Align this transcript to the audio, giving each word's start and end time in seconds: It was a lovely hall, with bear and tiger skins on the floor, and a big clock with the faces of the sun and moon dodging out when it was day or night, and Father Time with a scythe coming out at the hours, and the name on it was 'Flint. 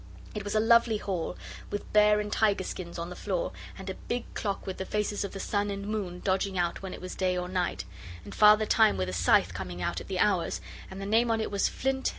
It 0.33 0.43
was 0.43 0.55
a 0.55 0.59
lovely 0.59 0.97
hall, 0.97 1.37
with 1.69 1.93
bear 1.93 2.19
and 2.19 2.33
tiger 2.33 2.63
skins 2.63 2.97
on 2.97 3.11
the 3.11 3.15
floor, 3.15 3.51
and 3.77 3.87
a 3.87 3.93
big 3.93 4.25
clock 4.33 4.65
with 4.65 4.77
the 4.77 4.83
faces 4.87 5.23
of 5.23 5.31
the 5.31 5.39
sun 5.39 5.69
and 5.69 5.85
moon 5.87 6.21
dodging 6.23 6.57
out 6.57 6.81
when 6.81 6.91
it 6.91 6.99
was 7.01 7.13
day 7.13 7.37
or 7.37 7.47
night, 7.47 7.85
and 8.25 8.33
Father 8.33 8.65
Time 8.65 8.97
with 8.97 9.09
a 9.09 9.13
scythe 9.13 9.53
coming 9.53 9.79
out 9.79 10.01
at 10.01 10.07
the 10.07 10.17
hours, 10.17 10.59
and 10.89 10.99
the 10.99 11.05
name 11.05 11.29
on 11.29 11.39
it 11.39 11.51
was 11.51 11.67
'Flint. 11.67 12.09